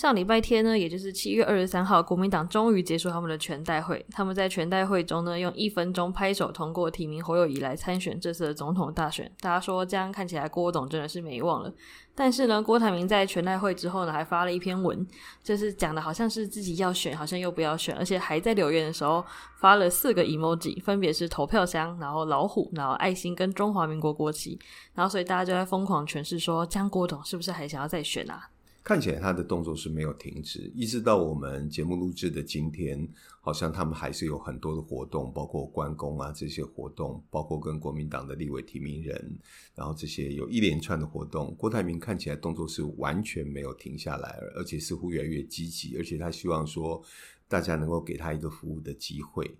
[0.00, 4.02] 上礼拜天呢，也就是七月二十三号，国民党终于结束他们的全代会。
[4.10, 9.30] 他们在全代会中呢，用一分钟拍手通过提名侯友宜来参选这次的总统大选。
[9.40, 11.70] 大家说这样看起来郭董真的是没望了。
[12.14, 15.06] 但是呢，郭台铭在全代会之后呢，还发了一篇文，
[15.44, 19.22] 就是讲的好像是自己要选，好像又不要选，而且还在留言的时候
[19.58, 24.58] 发了四个 emoji，分别是投票箱，然后老虎，然后爱心跟中华民国国旗。
[24.94, 28.48] 然后所以大家就在疯狂诠释说，这样郭董是不是还想要再选啊？
[28.82, 33.06] 看起来他的动作是没有停止，一直到我们节目录制的今天，
[33.40, 39.38] 好像他们还是有很多的活动，包括关公啊这些活动，包括跟国民党的立委提名人，
[39.74, 41.54] 然后这些有一连串的活动。
[41.58, 47.02] 郭台铭看起来动作是完全没有停下来，而且似乎越来越积极，而且他希望说
[47.46, 49.58] 大家能够给他一个服务的机会。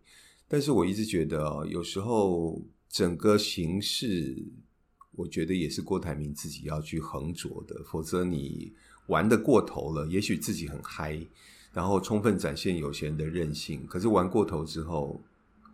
[0.49, 4.37] 但是我一直觉得，有时候整个形势，
[5.21, 8.73] 我觉得也是郭台铭自己要去横着的，否则你。
[9.07, 11.19] 玩得过头了，也许自己很嗨，
[11.73, 13.85] 然后充分展现有些人的任性。
[13.89, 15.21] 可是玩过头之后，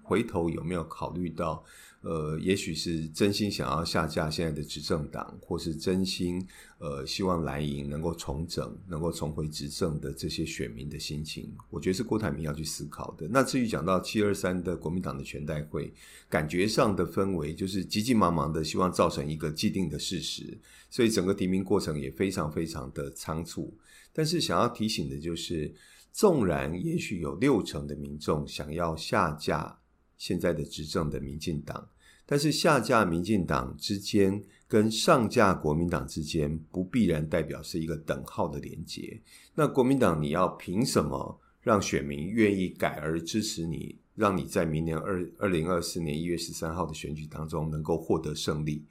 [0.03, 1.63] 回头有没有考虑到？
[2.09, 6.41] 呃，也许是真心想要下架现在的执政党，或是真心
[6.79, 13.27] 呃希望蓝营能够重整、能够重回执政的这些选民的心情，我觉得是郭台铭要去思考的。
[13.27, 15.93] 那至于讲到七二三的国民党的全代会，
[16.29, 20.57] 感觉上的氛围就是急急忙忙的希望造成一个既定的事实，
[20.89, 23.77] 所以整个提名过程也非常非常的仓促。
[24.13, 25.75] 但是想要提醒的就是，
[26.13, 29.77] 纵然也许有六成的民众想要下架
[30.17, 31.85] 现在的执政的民进党。
[32.27, 39.21] 但是下架民进党之间跟上架国民党之间不必然代表是一个等号的连结。
[39.55, 48.85] 那国民党你要凭什么让选民愿意改而支持你，让你在明年二二零二四年一月十三号的选举当中能够获得胜利？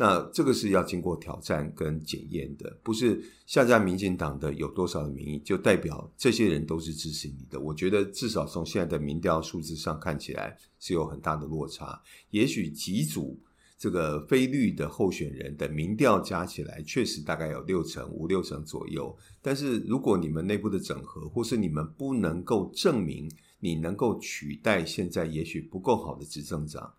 [0.00, 7.60] 那这个是要经过挑战跟检验的，不是下架民进党的有多少的民意就代表这些人都是支持你的。
[7.60, 12.00] 我觉得至少从现在的民调数字上看起来是有很大的落差。
[12.30, 13.38] 也许几组
[13.76, 26.90] 这个非绿的候选人的民调加起来确实大概有六成五六成左右，但是如果你们内部的整合，或是你们不能够证明你能够取代现在也许不够好的执政党。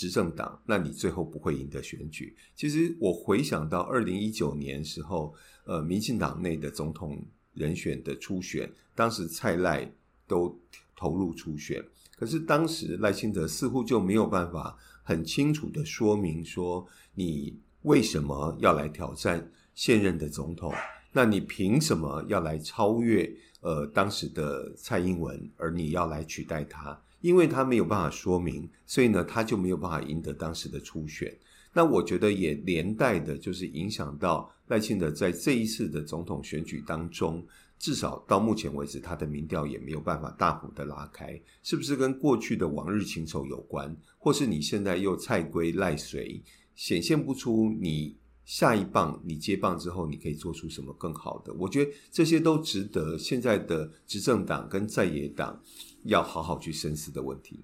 [0.00, 2.34] 执政党，那你最后不会赢得选举。
[2.54, 5.34] 其实我回想到二零一九年时候，
[5.66, 7.22] 呃，民进党内的总统
[7.52, 9.92] 人选的初选，当时蔡赖
[10.26, 10.58] 都
[10.96, 11.84] 投入初选，
[12.16, 20.72] 可是当时赖清德似乎就没有办法很清楚的说明说，你为什么要来挑战现任的总统？
[21.12, 26.98] 那你凭什么要来超越呃当时的蔡英文，而你要来取代他？
[27.20, 31.36] 因为他没有办法说明，所以呢，他就没有办法赢得当时的初选。
[31.72, 37.46] 那我觉得也连带的，就是影响到赖清德在这一次的总统选举当中，
[37.78, 41.40] 至少到目前为止，他的民调也没有办法大幅的拉开。
[41.62, 43.96] 是不是跟过去的往日情仇有关？
[44.18, 46.42] 或是你现在又蔡归赖随，
[46.74, 48.16] 显现不出你
[48.50, 51.54] 下一棒，你接棒之后，你可以做出什么更好的？
[51.54, 55.60] 我觉得这些都值得现在的执政党跟在野党。
[56.04, 57.60] 要好好去深思的问题。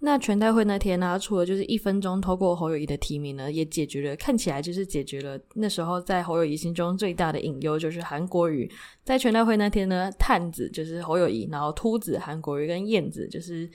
[0.00, 8.68] 那全代会那天呢，除了就是一分钟透过侯友宜的提名呢，也解决了，看起来就是解决了那时候在侯友宜心中最大的隐忧，就是韩国瑜
[9.04, 13.70] 在全代会那天呢，探子就是侯友宜，然后秃子韩国瑜跟燕子就是。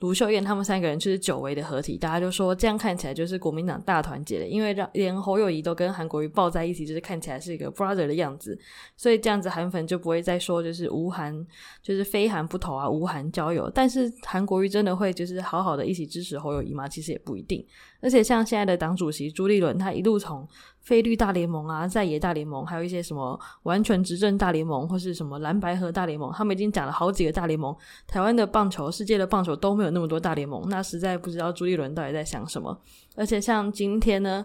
[0.00, 8.58] 卢秀燕他们三个人就是久违的合体，大家就说这样看起来就是国民党大团结了，因为让连侯友谊都跟韩国瑜抱在一起，就是看起来是一个 brother 的样子，
[8.96, 11.46] 所以这样子韩粉就不会再说就是无韩
[11.82, 13.70] 就是非韩不投啊，无韩交友。
[13.70, 16.88] 但是韩国瑜真的会就是好好的一起支持侯友谊吗？
[16.88, 17.64] 其实也不一定。
[18.00, 20.46] 而且像现在的党主席朱立伦，他一路从
[20.80, 27.76] 菲律大联盟啊，在野大联盟，还有一些什么完全执政大联盟，或是什么蓝白河大联盟，他们已经讲了好几个大联盟。
[28.06, 32.78] 台湾的棒球，世界的棒球都没有那么多大联盟，那实在不知道朱立伦到底在想什么。
[33.16, 34.42] 而且像今天呢，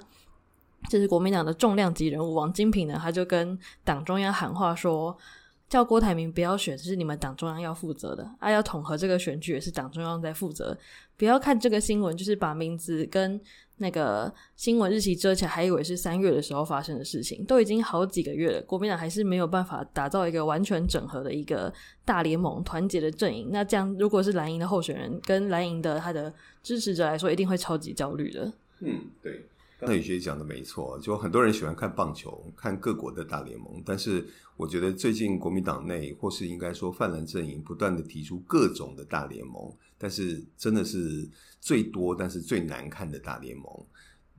[0.89, 5.17] 就是国民党的重量级人物王金平呢，他就跟党中央喊话说。
[5.75, 10.77] 叫郭台铭不要选，是你们党中央要负责的，啊，要统合这个选举也是党中央在负责。
[11.17, 13.37] 不要看这个新闻，就是把名字跟
[13.79, 17.43] 那个新闻日期遮起来，还以为是三月的时候发生的事情。
[17.43, 21.73] 都已经好几个月了，国民党还是没有办法打造一个完全整合的一个
[22.05, 23.49] 大联盟、团结的阵营。
[23.51, 26.33] 那这样，如果是蓝营的候选人跟蓝营的他的
[26.63, 28.49] 支持者来说，一定会超级焦虑的。
[28.79, 29.45] 嗯，对。
[29.77, 34.25] 刚才宇学讲的没错，就很多人喜欢看棒球，看各国的大联盟，但是
[34.55, 41.29] 我觉得最近国民党内，或是应该说泛蓝阵营，不断的提出各种的大联盟，但是真的是
[41.59, 43.85] 最多，但是最难看的大联盟，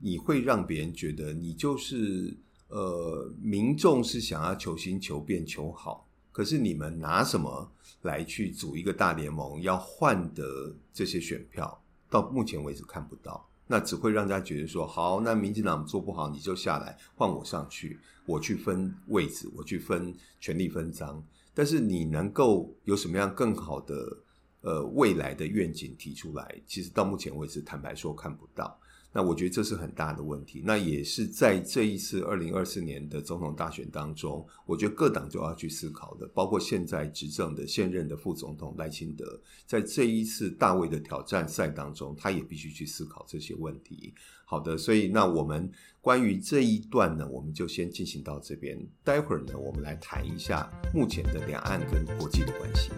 [0.01, 2.35] 你会让别人觉得你就是
[2.69, 7.71] 呃，民众是想要求新、求变、求好，可是你们拿什么
[8.03, 11.83] 来去组一个大联盟，要换得这些选票？
[12.09, 13.47] 到目前为止看不到。
[13.67, 21.23] 那只会让大家觉得说，好，那民进党做不好，你就下来换我上去，我去分位置，我去分权力分赃。
[21.53, 24.17] 但是你能够有什么样更好的
[24.61, 26.63] 呃未来的愿景提出来？
[26.67, 28.79] 其实到目前为止，坦白说看不到。
[29.17, 44.13] 那我觉得这是很大的问题，那也是在这一次二零二四年的总统大选当中，我觉得各党就要去思考的，包括现在执政的现任的副总统赖清德，在这一次大卫的挑战赛当中，他也必须去思考这些问题。
[44.45, 45.73] 好的，所以那我们
[46.03, 52.91] 关于这一段呢，我们就先进行到这边，待会儿呢，我们来谈一下目前的两岸跟国际的关系。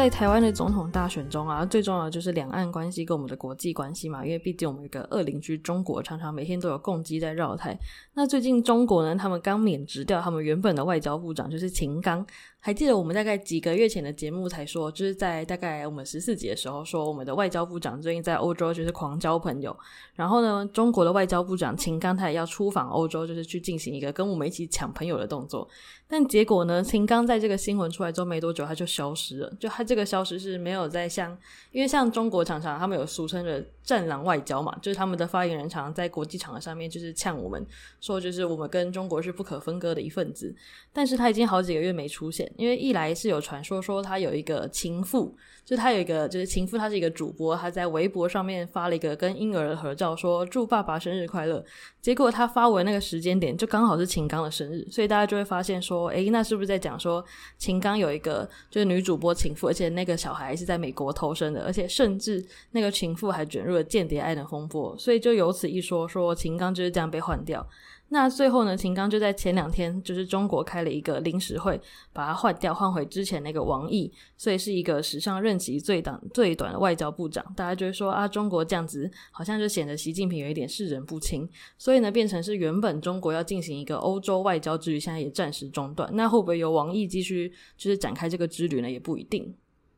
[0.00, 7.78] 在台湾的总统大选中啊，最重要的就是两岸关系跟我们的国际关系嘛，因为毕竟我们有个恶邻居中国，常常每天都有共机在绕台。
[8.14, 12.26] 那最近中国呢，他们刚免职掉他们原本的外交部长，就是秦刚。
[12.62, 19.74] 还记得我们大概几个月前的节目才说，就是在大概我们十四集的时候说，我们的外交部长最近在欧洲就是狂交朋友。
[20.14, 25.66] 然后呢，中国的外交部长秦刚他也要出访欧洲，就是去进行一个跟我们一起抢朋友的动作。
[26.06, 29.50] 但结果呢，秦刚在这个新闻出来之后没多久，他就消失了。
[29.58, 31.34] 就他这个消失是没有在像，
[31.72, 37.64] 因为像中国常常他们有俗称的“战狼外交”嘛，就是他们的发言人常常在国际场合上面就是呛我们，
[38.02, 40.54] 说就是我们跟中国是不可分割的一份子。
[40.92, 42.49] 但是他已经好几个月没出现。
[42.56, 51.64] 因为一来是有传说说他有一个情妇，就他有一个就是情妇，他是一个主播，他在微博上面发了一个跟婴儿的合照，说祝爸爸生日快乐。
[52.00, 57.24] 结果他发文那个时间点就刚好是秦刚的生日，所以大家就会发现说，诶，那是不是在讲说
[57.58, 67.66] 秦刚有一个就是女主播情妇，而且那个小孩是在美国偷生的，而且甚至那个情妇还卷入了间谍案的风波，所以就由此一说，说秦刚就是这样被换掉。
[68.12, 71.80] 那最后呢，秦刚就在前两天，就是中国开了一个临时会，
[72.12, 77.44] 把他换掉，换回之前那个王毅，所以是一个史上任期最短最短的外交部长。
[77.56, 81.48] 大家就会说啊，中国这样子好像就显得习近平有一点世人不清，
[81.78, 86.10] 所以呢，变成是原本中国要进行一个欧洲外交之旅，现在也暂时中断。
[86.14, 88.90] 那会不会由王毅继续就是展开这个之旅呢？
[88.90, 89.54] 也不一定。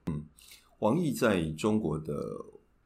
[0.07, 0.23] 嗯，
[0.81, 2.13] 王毅在中国的。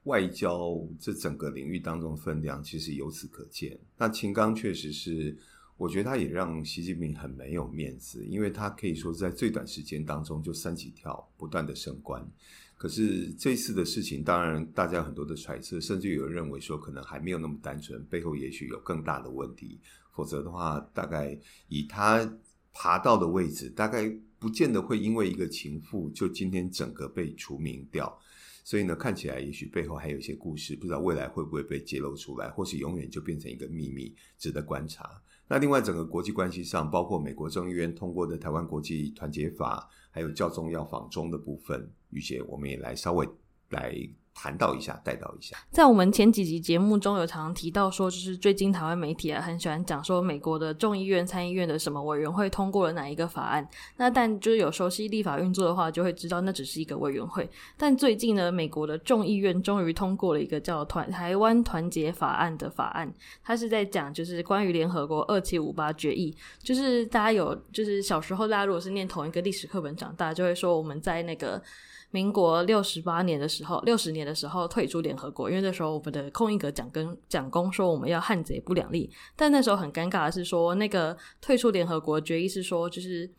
[0.07, 3.79] 外交这整个领域当中分量，其实由此可见。
[3.97, 5.37] 那秦刚确实是，
[5.77, 12.25] 我觉得他也让习近平很没有面子，因为他可以说是在最短时间当中就三级跳，不断的升官。
[12.79, 19.81] 可是这次的事情，当然大家很多的揣测，甚至有人认为说可能还没有那么单纯，背后也许有更大的问题。
[20.13, 21.37] 否则的话，大概
[21.69, 22.39] 以他
[22.73, 24.09] 爬到的位置，大概
[24.39, 28.17] 不见得会因为一个情妇就今天整个被除名掉。
[28.67, 35.23] 所以呢，看起来也许背后还有一些故事，不知道未来会不会被揭露出来，或是永远就变成一个秘密，值得观察。
[35.47, 43.25] 那另外，整个国际关系上，包括美国众议院通过的《台湾国际团结法》，还有教宗要访中的部分，于姐，我们也来稍微
[43.69, 43.97] 来。
[44.39, 53.67] 谈到一下，带到一下，在我们前几集节目中有常提到说，就是最近台湾媒体啊很喜欢讲说，美国的众议院、参议院的什么委员会通过了哪一个法案。
[53.97, 57.49] 那但就是有熟悉立法运作的话，就会知道那只是一个委员会。
[57.79, 63.11] 但最近呢，美国的众议院终于通过了一个叫《团台湾团结法案》的法案，
[63.43, 66.37] 它是在讲就是关于联合国二七五八决议。
[66.63, 71.63] 就是大家有就是小时候大家如果是念同一个历史课本长大，就会说我们在那个。
[72.17, 83.31] 民国六十八年的时候，六十年的时候退出联合国，因为那时候我们的空一格蒋跟蒋公说我们要汉贼不两立，但那时候很尴尬的是说，那个退出联合国决议是说，就是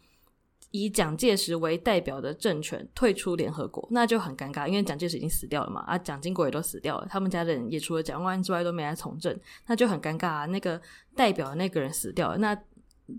[0.70, 10.80] 以蒋介石为代表的政权退出联合国，那就很尴尬，因为蒋介石已经死掉了嘛，啊，蒋经国也都死掉了，他们家人也除了蒋万之外都没来从政，那就很尴尬啊，那个
[11.16, 12.56] 代表的那个人死掉了，那。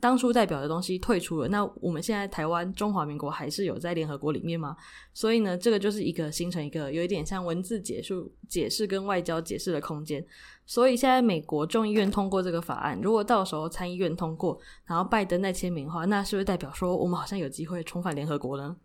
[0.01, 4.77] 当初代表的东西退出了，那我们现在台湾中华民国还是有在联合国里面吗？
[5.15, 8.15] 所以呢，这个就是一个形成一个有一点像文字解释、
[8.49, 10.23] 解释跟外交解释的空间。
[10.67, 18.77] 所以现在美国众议院通过这个法案，如果到时候参议院通过，然后拜登再签名的话，那是不是代表说我们好像有机会重返联合国呢？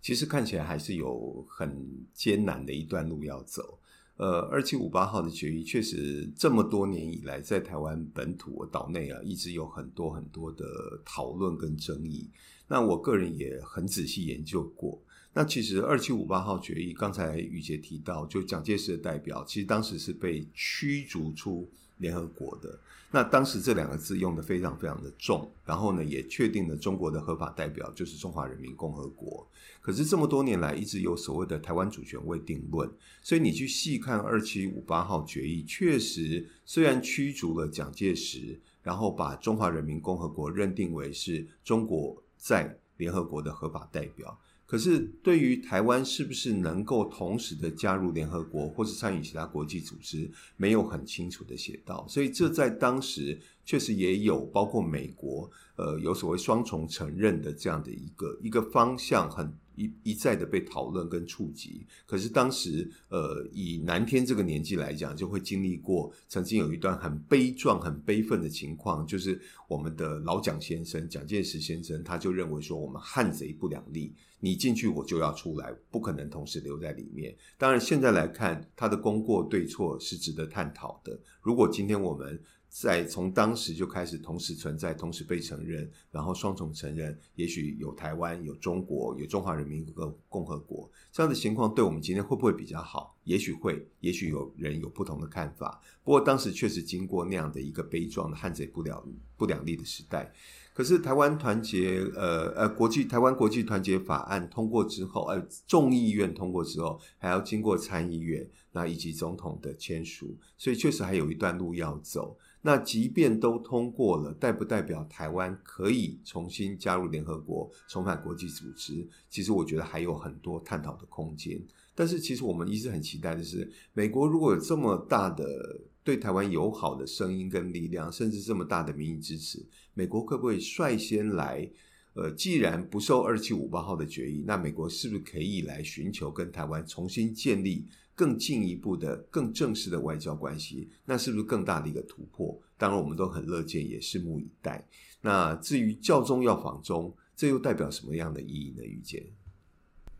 [0.00, 3.79] 其实看起来还是有很艰难的一段路要走。
[4.20, 10.62] 呃，二七五八号的决议确实这么多年以来，在台湾本土岛内啊，一直有很多很多的
[11.06, 12.28] 讨论跟争议。
[12.68, 15.02] 那我个人也很仔细研究过。
[15.32, 21.66] 那其实二七五八号决议，刚才宇杰提到，就蒋介石的代表，其实当时是被驱逐出
[22.00, 22.76] 联合国的。
[23.12, 29.46] 那当时这两个字用得非常非常的重，然后呢，也确定了中国的合法代表就是中华人民共和国。
[29.80, 32.88] 可是这么多年来，一直有所谓的台湾主权未定论，
[33.22, 44.38] 所以你去细看二七五八号决议，确实虽然驱逐了蒋介石，然后把中华人民共和国认定为是中国在联合国的合法代表。
[44.70, 59.52] 可是，对于台湾是不是能够同时的加入联合国或是参与其他国际组织，没有很清楚的写到，所以这在当时确实也有包括美国，呃，有所谓双重承认的这样的一个一个方向很。
[59.80, 77.34] 一一再的被讨论跟触及，可是当时，呃，以南天这个年纪来讲，就会经历过曾经有一段很悲壮、很悲愤的情况，就是我们的老蒋先生蒋介石先生，他就认为说，我们汉贼不两立，你进去我就要出来，不可能同时留在里面。
[77.56, 81.18] 当然，现在来看，他的功过对错是值得探讨的。
[81.40, 82.38] 如果今天我们
[82.72, 89.84] 在从当时就开始同时存在，同时被承认，然后双重承认，也许有台湾、有中国、有中华人民
[90.28, 93.18] 共和国这样的情况，对我们今天会不会比较好？
[93.24, 95.82] 也许会，也许有人有不同的看法。
[96.04, 99.04] 不过当时确实经过那样的一个悲壮的汉贼不两
[99.36, 100.32] 不两立的时代。
[100.72, 112.38] 可是台湾团结，呃呃，国际台湾国际团结法案通过之后，呃，众议院通过之后，还要经过参议院，那以及总统的签署，所以确实还有一段路要走。
[112.62, 119.06] 那即便都通过了，代不代表台湾可以重新加入联合国，重返国际组织？
[119.28, 121.60] 其实我觉得还有很多探讨的空间。
[121.94, 129.64] 但是其实我们一直很期待的是，美国如果有这么大的对台湾友好的声音跟力量，甚至这么大的民意支持，
[129.94, 131.70] 美国会不会率先来？
[132.14, 137.86] 呃，既然不受二七五八号的决议，那美国是不是可以来寻求跟台湾重新建立？
[138.20, 142.54] 更进一步的、更正式的外交关系，那是不是更大的一个突破？
[142.76, 144.86] 当然，我们都很乐见，也拭目以待。
[145.22, 148.84] 那至于教宗要访中，这又代表什么样的意义呢？
[148.84, 149.24] 宇杰？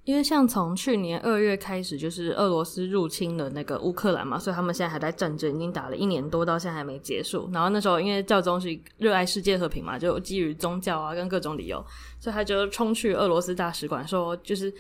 [0.04, 7.50] 因为像从去年二月开始，就是俄罗斯入侵了那个乌克兰嘛，所以他们现在还在战争，已经打了一年多，到现在还没结束。
[7.52, 11.85] 然后那时候，因为教宗是热爱世界和平嘛，就基于宗教啊跟各种理由，
[12.19, 14.73] 所以他就冲去俄罗斯大使馆说，就是。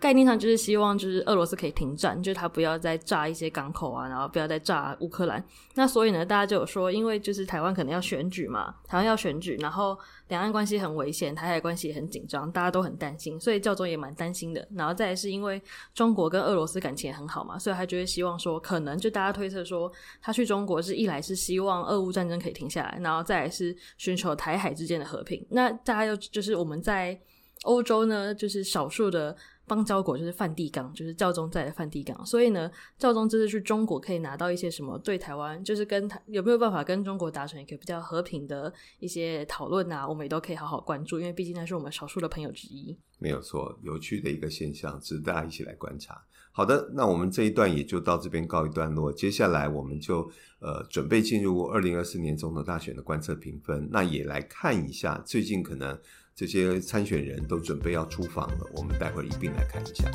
[0.00, 5.44] 概念上就是希望，就是俄罗斯可以停战，就是他不要再炸一些港口啊，然后不要再炸乌克兰。
[5.74, 9.96] 那所以呢，大家就有说，因为就是台湾可能要选举嘛，台湾要选举，然后
[10.28, 14.66] 两岸关系很危险，台海关系也很紧张，大家都很担心，所以教宗也蛮担心的。
[14.74, 15.60] 然后再来是因为
[15.94, 19.92] 中国跟俄罗斯感情也很好嘛，所以他就会希望说，可能就大家推测说，
[20.22, 25.46] 他去中国是一来是希望俄乌战争可以停下来，然后再来是寻求台海之间的和平。
[25.50, 27.20] 那大家又就是我们在
[27.64, 29.36] 欧洲呢，就是少数的。
[29.70, 32.26] 邦交国就是梵蒂冈，就是教宗在的梵蒂冈。
[32.26, 34.98] 所以呢，教宗这次去中国可以拿到一些什么？
[34.98, 40.08] 对台湾，就是跟他有没有办法跟中国达成一个比较和平的一些讨论啊？
[40.08, 42.98] 我们也都可以好好关注，因为毕竟那是我们少数的朋友之一。
[43.20, 46.20] 没有错，有趣的一个现象，值得大家一起来观察。
[46.50, 49.12] 好的，那我们这一段也就到这边告一段落。
[49.12, 55.96] 接下来我们就呃准备进入二零二四年总统大选的观测评分，那也来看一下最近可能。
[56.34, 60.10] 这些参选人都准备要出访了，我们待会儿一并来看一下。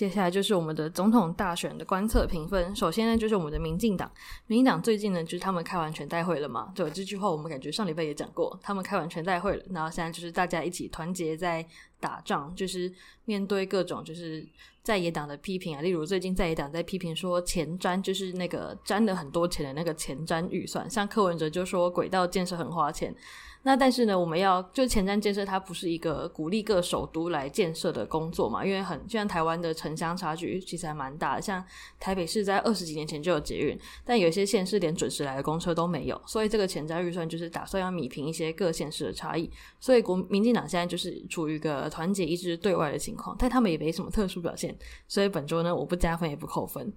[0.00, 2.74] 接下来就是我们的总统大选的观测评分。
[2.74, 4.10] 首先呢，就是我们的民进党。
[4.46, 6.72] 民进党最近呢，就是他们开完全代会了嘛。
[6.74, 11.62] 对，这句话我们感觉上礼拜也讲过，他们开完全代会了，然后现在就是大家一起团结在
[12.00, 12.92] 打仗，就是
[13.24, 14.46] 面对各种就是
[14.82, 23.14] 在野党的批评啊，例如最近在野党在批评说前瞻就是那个沾了很多钱的那个前瞻预算，像柯文哲就说轨道建设很花钱。
[23.62, 28.64] 那但是呢，我们要就前瞻建设，它不是一个鼓励各首都来建设的工作嘛？
[28.64, 31.62] 因为很就像台湾的城乡差距其实还蛮大的，像
[31.98, 39.50] 台北市在二十几年前就有捷运，但有些县市连准时来的公车都没有，所以这个前瞻预算就是打算要弭平一些各县市的差异。
[39.78, 44.74] 所以国民进党现在就是处于一个团结一致对外的情况，但他们也没什么特殊表现，
[45.08, 46.90] 所以本周呢，我不加分也不扣分。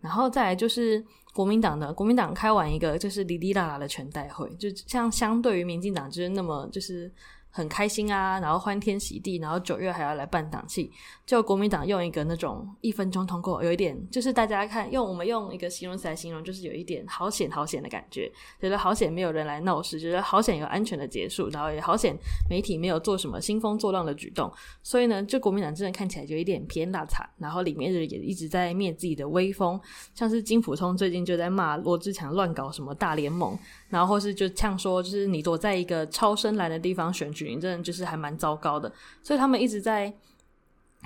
[0.00, 1.04] 然后再来就是。
[1.36, 7.12] 国民党的国民党开完一个就是哩哩啦啦的全代会，就像相对于民进党就是那么就是。
[7.56, 10.90] 很开心啊，然后欢天喜地，然后九月还要来办党庆，
[11.24, 22.14] 就国民党用一个那种一分钟通过，有一点就是大家看用我们用一个形容词来形容，就是有一点好险好险的感觉，觉得好险没有人来闹事，觉得好险有安全的结束，然后也好险
[22.50, 29.80] 媒体没有做什么兴风作浪的举动，所以呢，就国民党真的看起来就有一点偏大惨，然后里面人也一直在灭自己的威风，
[30.14, 33.58] 像是金溥聪最近就在骂罗志强乱搞什么大联盟。
[33.88, 38.92] 然后或是就呛说，就是你躲在一个超深蓝的地方选举，你真的就是还蛮糟糕的。
[39.22, 40.12] 所以他们一直在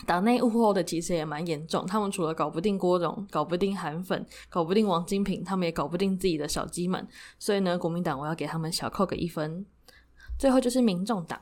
[0.06, 1.86] 党内幕后的其实也蛮严重。
[1.86, 7.06] 他们除了搞不定郭荣，搞不定韩粉，搞不定王金平，他们也搞不定自己的小鸡们。
[7.38, 9.66] 所以呢，国民党我要给他们小扣个一分。
[10.38, 11.38] 最后就是民众党，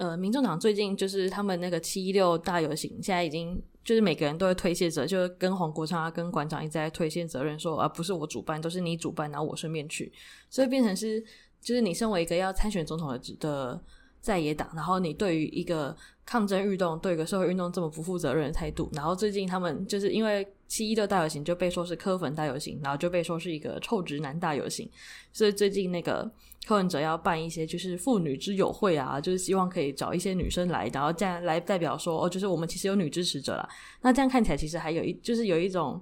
[0.00, 3.62] 呃，民众党最近就是他们那个七一六大游行，现在已经。
[3.82, 10.12] 就是每个人都会推卸责，就是跟黄国昌啊、跟馆长一直在推卸责任说，说啊不是我主办，都是你主办，然后我顺便去，
[10.50, 11.18] 所以变成是，
[11.62, 13.82] 就是你身为一个要参选总统的的
[14.20, 24.88] 在野党，然后你对于一个抗争运动、对一个社会运动这么不负责任的态度，然后最近他们就是因为七一的大游行就被说是柯粉大游行，然后就被说是一个臭直男大游行，
[25.32, 26.30] 所以最近那个。
[26.66, 33.68] 柯文哲要办一些就是妇女之友会啊，就是希望可以找一些女生来，然后这样来代表说哦，就是我们其实有女支持者啦。
[34.02, 36.00] 那这样看起来其实还有一就是有一种，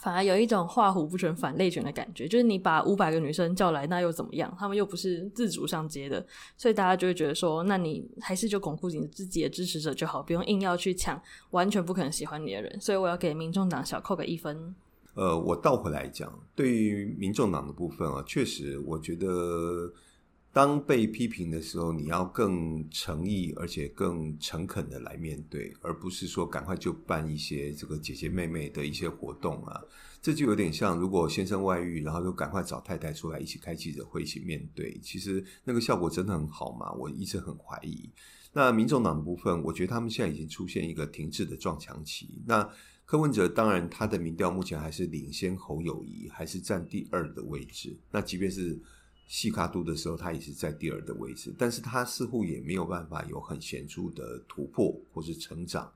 [0.00, 2.26] 反而有一种画虎不成反类犬的感觉。
[2.26, 4.52] 就是你把五百个女生叫来，那又怎么样？
[4.58, 12.80] 他们又不是自主上街的，所以大家就会觉得说，那你还是就巩固你自己的支持者就好，不用硬要去抢完全不可能喜欢你的人。
[12.80, 14.74] 所以我要给民众党小扣个一分。
[15.14, 19.92] 呃，我倒回来讲，对于民众党的部分啊，确实，我觉得
[20.52, 29.80] 当被批评的时候，你要更诚意，而且更诚恳的来面对，而不是说赶快就办一些这个姐姐妹妹的一些活动啊。
[30.20, 36.92] 这就有点像，如果先生外遇，然后就赶快找太太出来一起开记者会，一起面对，其实那个效果真的很好吗？
[36.94, 38.10] 我一直很怀疑。
[38.52, 42.40] 那民众党的部分，我觉得他们现在已经出现一个停滞的撞墙期。
[42.46, 42.66] 那
[43.06, 47.94] 柯文哲当然，他的民调目前还是领先侯友谊，还是占第二的位置。
[48.10, 48.80] 那即便是
[49.28, 55.92] 细卡度的时候，他也是在第二的位置，但是他似乎也没有办法有很显著的突破或是成长。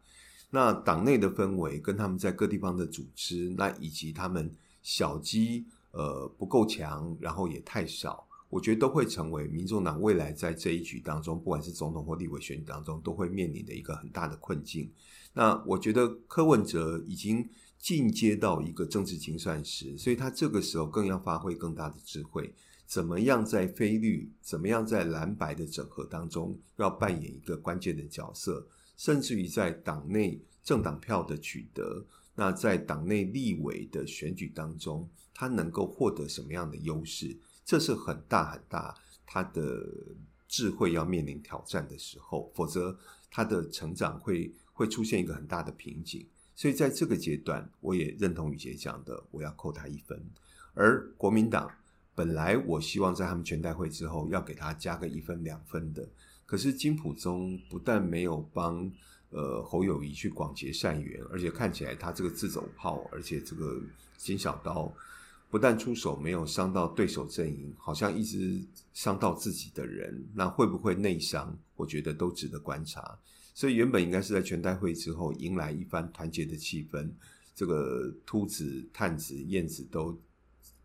[0.50, 4.50] 那党内的氛围跟他们在各地方的组织，那以及他们
[4.82, 8.26] 小鸡呃不够强，然后也太少。
[8.50, 14.90] 我觉得都会成为民众党未来在这一局当中，不管是总统或立委选举当中，都会面临的一个很大的困境。
[15.38, 17.48] 那我觉得柯文哲已经
[17.78, 22.52] 进阶到一个政治精算师，所以他这个时候更要发挥更大的智慧，
[22.88, 37.38] 怎么样在非绿，怎么样在蓝白的整合当中，要扮演一个关键的角色，甚至于在党内政党票的取得，那在党内立委的选举当中，他能够获得什么样的优势？
[37.64, 38.92] 这是很大很大，
[39.24, 39.86] 他的
[40.48, 42.98] 智慧要面临挑战的时候，否则
[43.30, 46.24] 他的成长会会出现一个很大的瓶颈。
[46.54, 50.22] 所以在这个阶段，我也认同宇杰讲的，我要扣他一分。
[50.72, 51.68] 而国民党
[52.14, 56.08] 本来我希望在他们全代会之后要给他加个一分两分的，
[56.46, 58.88] 可是金溥聪不但没有帮
[59.30, 63.82] 呃侯友宜去广结善缘，而且看起来他这个自走炮，而且这个
[64.16, 64.94] 金小刀。
[65.50, 68.60] 不但出手没有伤到对手阵营，好像一直
[68.92, 71.56] 伤到自己的人，那会不会内伤？
[71.74, 73.18] 我觉得都值得观察。
[73.58, 77.10] 所以原本应该是在全代会之后迎来一番团结的气氛，
[77.56, 80.16] 这个秃子、探子、燕子都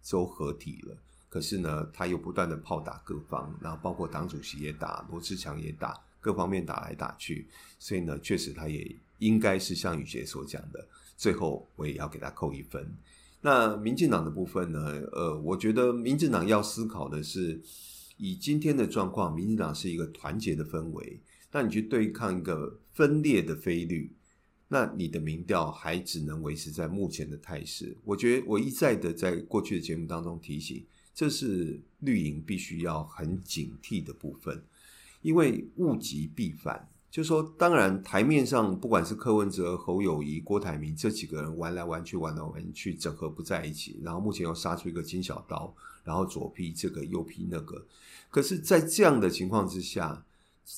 [0.10, 0.98] 都合体了。
[1.30, 7.48] 可是呢，他又不断的炮打各方，然后包括党主席也打，罗志强也打，各方面打来打去。
[7.78, 10.84] 所以呢，确实他也应该是像宇杰所讲的，
[11.16, 12.92] 最后我也要给他扣一分。
[13.40, 14.80] 那民进党的部分呢？
[15.12, 17.62] 呃，我觉得民进党要思考的是，
[18.18, 21.20] 以今天的状况，民进党是一个团结的氛围。
[21.54, 24.12] 那你去对抗一个分裂的非绿，
[24.68, 27.96] 那你的民调还只能维持在目前的态势。
[28.04, 34.64] 我觉得我一再的在过去的节目当中提醒，这是绿营必须要很警惕的部分，
[35.22, 36.90] 因为物极必反。
[37.12, 45.72] 就说，当然台面上不管是柯文哲、侯友宜、郭台铭这几个人玩来玩去、玩来玩去，整合不在一起，然后目前又杀出一个金小刀，
[46.04, 47.86] 然后左批这个右批那个。
[48.32, 50.26] 可是，在这样的情况之下，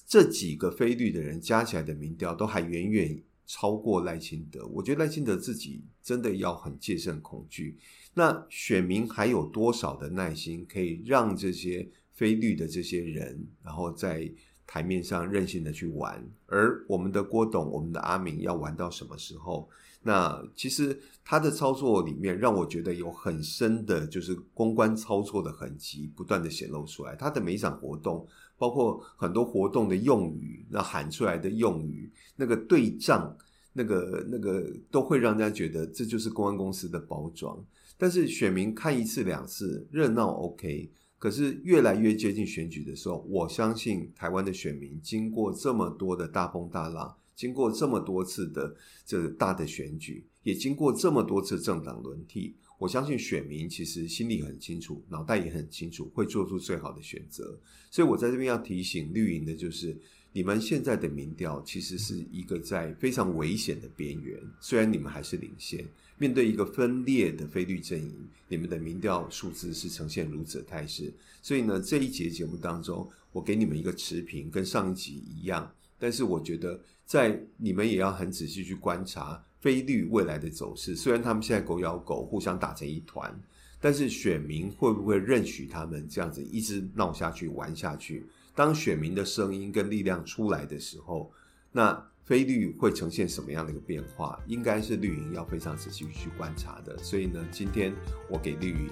[0.08, 4.66] 这几个非绿的人加起来的民调都还远远超过赖清德。
[4.68, 7.78] 我觉得赖清德自己真的要很戒慎恐惧。
[8.14, 14.32] 那选民还有多少的耐心，可以让这些非绿的这些人，然后在
[14.66, 19.70] 台面上任性的去玩，而我们的郭董、我们的阿明要玩到什么时候？
[20.02, 27.16] 那其实他的操作里面，让我觉得有很深的，就是公关操作的痕迹，不断的显露出来。
[27.16, 33.36] 他的每一场活动，包括很多活动的用语，那喊出来的用语，那个对仗，
[33.74, 37.64] 那个那个都会让人家觉得这就是公关公司的包装。
[37.98, 40.92] 但是选民看一次两次热闹 OK。
[41.18, 57.60] 可是越来越接近选举的时候，我相信台湾的选民经过这么多的大风大浪，经过这么多次的这大的选举，也经过这么多次政党轮替，我相信选民其实心里很清楚，脑袋也很清楚，会做出最好的选择。
[57.90, 59.98] 所以我在这边要提醒绿营的就是，
[60.32, 65.84] 你们现在的民调其实是一个在非常危险的边缘，虽然你们还是领先。
[66.18, 68.14] 面对一个分裂的非绿阵营，
[68.48, 75.70] 你们的民调数字是呈现如此的态势，所以呢，这一节节目当中，我给你们一个持平，跟上一集一样。
[75.98, 80.96] 但是我觉得，在你们也要很仔细去观察非绿未来的走势。
[80.96, 83.36] 虽然他们现在狗咬狗，互相打成一团，
[83.82, 88.28] 但是选民会不会认许他们这样子一直闹下去、玩下去？
[88.54, 91.32] 当选民的声音跟力量出来的时候，
[91.72, 92.06] 那。
[92.26, 94.40] 非绿会呈现什么样的一个变化？
[94.48, 96.98] 应该是绿营要非常仔细去观察的。
[96.98, 97.94] 所以呢，今天
[98.28, 98.90] 我给绿营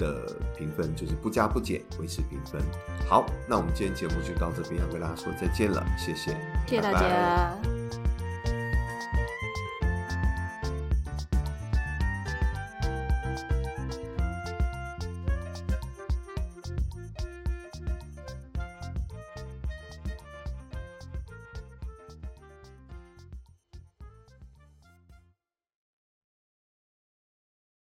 [0.00, 2.60] 的评分就是不加不减，维持评分。
[3.08, 6.98] 好，那我们今天节目就到这边，要跟大家说再见了，谢谢，谢谢大家。
[6.98, 7.08] 拜
[7.62, 7.81] 拜。